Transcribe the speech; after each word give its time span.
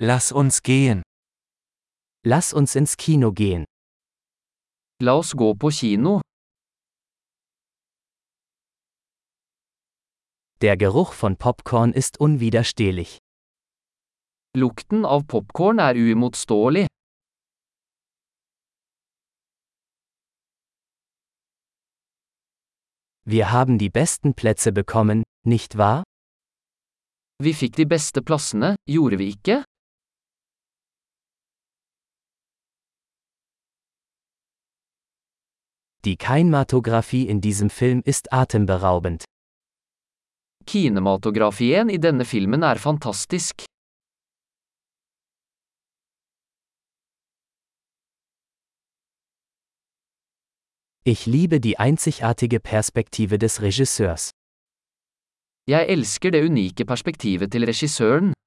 Lass 0.00 0.30
uns 0.30 0.62
gehen. 0.62 1.02
Lass 2.24 2.52
uns 2.52 2.76
ins 2.76 2.96
Kino 2.96 3.32
gehen. 3.32 3.64
La 5.02 5.14
oss 5.18 5.32
gå 5.32 5.54
på 5.54 5.70
kino. 5.70 6.20
Der 10.60 10.76
Geruch 10.76 11.12
von 11.14 11.36
Popcorn 11.36 11.92
ist 11.92 12.20
unwiderstehlich. 12.20 13.18
Lukten 14.56 15.04
av 15.04 15.26
popkorn 15.26 15.80
er 15.80 15.94
uimotståelig. 15.96 16.86
Wir 23.24 23.50
haben 23.50 23.78
die 23.78 23.90
besten 23.90 24.34
Plätze 24.34 24.70
bekommen, 24.70 25.24
nicht 25.44 25.76
wahr? 25.76 26.04
Vi 27.42 27.52
fikk 27.52 27.74
de 27.76 27.84
beste 27.84 28.22
plassene, 28.22 28.76
gjorde 28.86 29.18
vi 29.18 29.28
ikke? 29.34 29.64
Die 36.04 36.16
Kinematographie 36.16 37.26
in 37.28 37.40
diesem 37.40 37.70
Film 37.70 38.02
ist 38.04 38.32
atemberaubend. 38.32 39.24
Kinematografien 40.64 41.88
i 41.88 41.98
denne 41.98 42.24
filmen 42.24 42.62
er 42.62 42.76
fantastisk. 42.76 43.64
Ich 51.04 51.26
liebe 51.26 51.58
die 51.58 51.78
einzigartige 51.78 52.60
Perspektive 52.60 53.38
des 53.38 53.60
Regisseurs. 53.62 54.30
Jeg 55.66 55.88
elsker 55.88 56.30
det 56.30 56.44
unike 56.44 56.84
perspektivet 56.84 57.50
til 57.52 57.64
regissøren. 57.64 58.37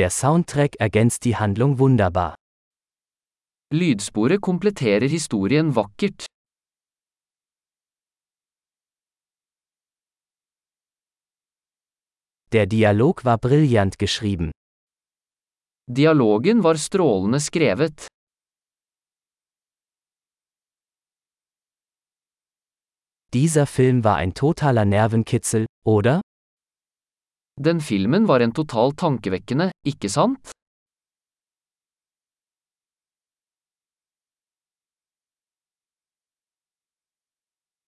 Der 0.00 0.08
Soundtrack 0.08 0.76
ergänzt 0.76 1.26
die 1.26 1.36
Handlung 1.36 1.78
wunderbar. 1.78 2.34
Lydsporet 3.70 4.40
kompletterer 4.40 5.06
historien 5.06 5.76
vakkert. 5.76 6.24
Der 12.52 12.64
Dialog 12.64 13.26
war 13.26 13.36
brillant 13.36 13.98
geschrieben. 13.98 14.52
Dialogen 15.86 16.64
var 16.64 16.76
strålende 16.78 17.38
skrevet. 17.38 18.06
Dieser 23.34 23.66
Film 23.66 24.02
war 24.02 24.16
ein 24.16 24.32
totaler 24.32 24.86
Nervenkitzel, 24.86 25.66
oder? 25.84 26.22
Den 27.66 27.80
filmen 27.80 28.26
var 28.26 28.40
en 28.40 28.52
total 28.54 28.92
tankevekkende, 28.96 29.70
ikke 29.84 30.08
sant? 30.08 30.50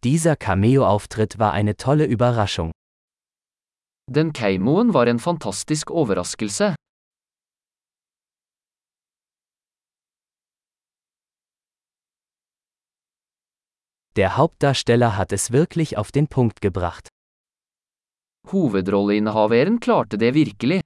Dieser 0.04 0.36
Cameo-Auftritt 0.36 1.40
war 1.40 1.54
eine 1.54 1.78
tolle 1.78 2.06
Überraschung. 2.06 2.72
Den 4.10 4.34
keimoen 4.34 4.94
var 4.94 5.08
en 5.08 5.20
fantastisk 5.20 5.90
overraskelse. 5.90 6.76
Der 14.18 14.36
Hauptdarsteller 14.36 15.16
hat 15.16 15.32
es 15.32 15.52
wirklich 15.52 15.98
auf 15.98 16.12
den 16.12 16.28
Punkt 16.28 16.60
gebracht. 16.60 17.08
Hovedrolleinnehaveren 18.48 19.80
klarte 19.80 20.18
det 20.18 20.34
virkelig. 20.34 20.82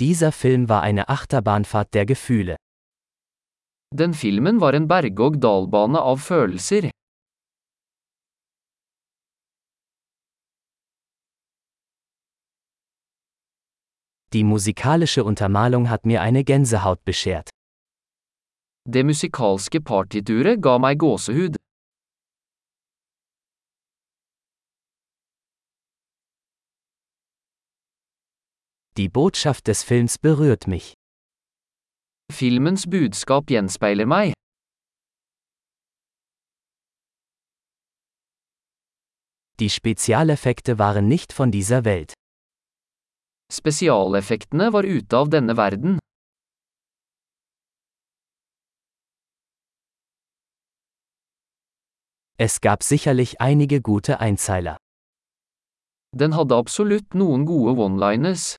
Dieser 0.00 0.32
Film 0.32 0.68
war 0.68 0.82
eine 0.82 1.08
Achterbahnfahrt 1.08 1.94
der 1.94 2.04
Gefühle. 2.04 2.56
Den 3.92 4.12
filmen 4.12 4.60
var 4.60 4.74
en 4.74 4.88
berg-og-dal-bane 4.88 6.00
av 6.02 6.18
følelser. 6.18 6.90
Die 14.32 14.42
musikalische 14.42 15.22
Untermalung 15.22 15.90
hat 15.90 16.06
mir 16.06 16.22
eine 16.22 16.42
Gänsehaut 16.42 17.04
beschert. 17.04 17.53
Det 18.86 19.00
musikalske 19.00 19.80
partituret 19.80 20.60
ga 20.60 20.74
meg 20.76 20.98
gåsehud. 21.00 21.54
Die 28.98 29.08
Botschaft 29.08 29.66
des 29.68 29.82
Films 29.82 30.18
berührt 30.18 30.66
mich. 30.66 30.92
Filmens 32.30 32.84
budskap 32.84 33.48
gjenspeiler 33.48 34.04
meg. 34.04 34.36
Die 39.60 39.70
Spezialeffekte 39.70 40.78
waren 40.78 41.08
nicht 41.08 41.32
von 41.32 41.50
dieser 41.50 41.86
Welt. 41.86 42.12
Spesialeffektene 43.50 44.72
var 44.74 44.84
ute 44.84 45.16
av 45.16 45.30
denne 45.30 45.56
verden. 45.56 45.98
Es 52.36 52.60
gab 52.60 52.82
sicherlich 52.82 53.40
einige 53.40 53.80
gute 53.80 54.18
Einzeiler. 54.18 54.76
Den 56.12 56.34
hadde 56.34 56.56
absolutt 56.56 57.14
noen 57.14 57.46
gode 57.46 57.78
one-liners. 57.80 58.56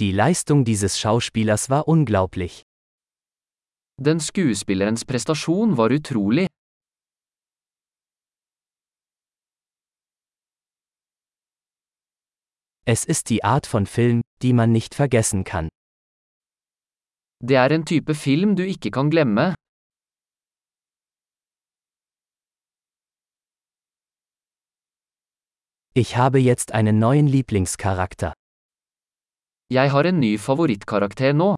Die 0.00 0.12
Leistung 0.12 0.64
dieses 0.64 0.98
Schauspielers 0.98 1.68
war 1.68 1.88
unglaublich. 1.88 2.62
Den 3.98 4.20
skuespillerens 4.20 5.04
prestasjon 5.04 5.76
var 5.76 5.90
utrolig. 5.90 6.48
Es 12.86 13.04
ist 13.04 13.28
die 13.28 13.44
Art 13.44 13.66
von 13.66 13.86
Film, 13.86 14.22
die 14.42 14.52
man 14.52 14.72
nicht 14.72 14.94
vergessen 14.94 15.44
kann. 15.44 15.68
Det 17.48 17.56
er 17.56 17.70
en 17.74 17.84
type 17.86 18.14
film 18.14 18.56
du 18.58 18.62
ikke 18.62 18.90
kan 18.90 19.10
glemme. 19.10 19.54
Ich 25.94 26.16
habe 26.16 26.38
jetzt 26.38 26.72
einen 26.72 26.98
neuen 26.98 27.28
Lieblingscharakter. 27.28 28.32
Jeg 29.70 29.92
har 29.92 30.04
en 30.10 30.20
ny 30.20 30.38
favorittkarakter 30.38 31.32
nå. 31.32 31.54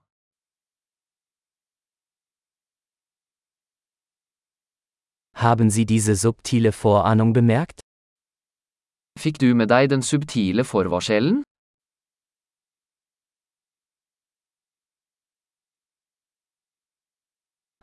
Haben 5.35 5.71
Sie 5.71 5.87
diese 5.87 6.15
subtile 6.17 6.73
Vorahnung 6.73 7.33
bemerkt? 7.33 7.81
Fikk 9.19 9.39
du 9.41 9.55
med 9.55 9.69
deg 9.75 9.91
den 9.91 10.03
subtile 10.03 10.65
forvarselen? 10.65 11.48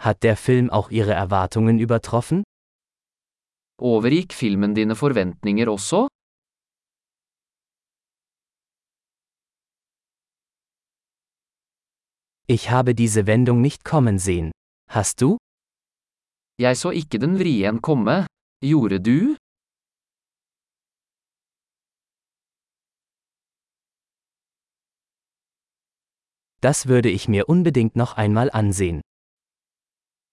Hat 0.05 0.21
der 0.21 0.37
Film 0.37 0.69
auch 0.69 0.91
Ihre 0.91 1.13
Erwartungen 1.13 1.79
übertroffen? 1.79 2.43
Overgikk 3.81 4.33
filmen 4.33 4.75
dine 4.75 4.95
forventninger 4.95 5.67
også? 5.67 6.07
Ich 12.47 12.69
habe 12.69 12.93
diese 12.93 13.25
Wendung 13.25 13.61
nicht 13.61 13.83
kommen 13.83 14.19
sehen. 14.19 14.51
Hast 14.87 15.21
du? 15.21 15.37
Jeg 16.61 16.77
så 16.77 16.91
ikke 16.91 17.17
den 17.17 17.39
vrien 17.39 17.81
komme. 17.81 18.27
Gjorde 18.61 18.99
du? 19.01 19.35
Das 26.61 26.87
würde 26.87 27.09
ich 27.09 27.27
mir 27.27 27.49
unbedingt 27.49 27.95
noch 27.95 28.13
einmal 28.13 28.51
ansehen. 28.51 29.01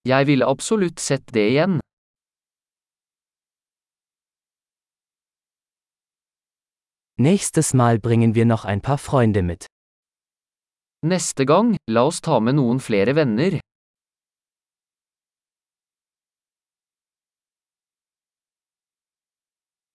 Jeg 0.04 0.26
ville 0.26 0.46
absolutt 0.46 0.99
sett 1.00 1.32
det 1.34 1.46
igjen. 1.50 1.81
Nächstes 7.19 7.72
Mal 7.72 8.00
bringen 8.00 8.34
wir 8.34 8.44
noch 8.44 8.64
ein 8.64 8.81
paar 8.81 8.99
Freunde 8.99 9.43
mit. 9.43 9.66
Neste 11.04 11.46
gang, 11.46 11.76
la 11.87 12.02
oss 12.06 12.20
ta 12.20 12.40
med 12.40 12.54
noen 12.54 12.81
flere 12.81 13.14
venner. 13.14 13.60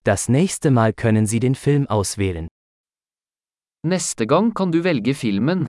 Das 0.03 0.29
nächste 0.29 0.71
Mal 0.71 0.93
können 0.93 1.25
Sie 1.27 1.41
den 1.41 1.55
Film 1.55 1.85
auswählen. 1.87 2.47
Neste 3.83 4.25
gang 4.25 4.53
kan 4.53 4.71
du 4.71 4.83
velge 4.83 5.13
filmen. 5.13 5.67